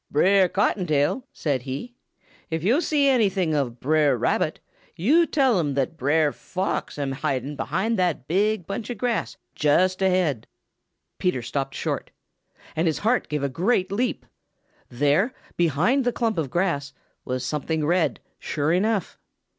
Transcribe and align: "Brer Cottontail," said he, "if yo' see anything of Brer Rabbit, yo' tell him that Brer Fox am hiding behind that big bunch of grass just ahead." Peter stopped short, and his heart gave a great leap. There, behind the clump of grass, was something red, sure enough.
"Brer 0.09 0.49
Cottontail," 0.49 1.27
said 1.31 1.61
he, 1.61 1.93
"if 2.49 2.63
yo' 2.63 2.79
see 2.79 3.07
anything 3.07 3.53
of 3.53 3.79
Brer 3.79 4.17
Rabbit, 4.17 4.59
yo' 4.95 5.25
tell 5.25 5.59
him 5.59 5.75
that 5.75 5.95
Brer 5.95 6.31
Fox 6.31 6.97
am 6.97 7.11
hiding 7.11 7.55
behind 7.55 7.99
that 7.99 8.27
big 8.27 8.65
bunch 8.65 8.89
of 8.89 8.97
grass 8.97 9.37
just 9.53 10.01
ahead." 10.01 10.47
Peter 11.19 11.43
stopped 11.43 11.75
short, 11.75 12.09
and 12.75 12.87
his 12.87 12.97
heart 12.97 13.29
gave 13.29 13.43
a 13.43 13.47
great 13.47 13.91
leap. 13.91 14.25
There, 14.89 15.35
behind 15.55 16.03
the 16.03 16.11
clump 16.11 16.39
of 16.39 16.49
grass, 16.49 16.93
was 17.23 17.45
something 17.45 17.85
red, 17.85 18.19
sure 18.39 18.73
enough. 18.73 19.19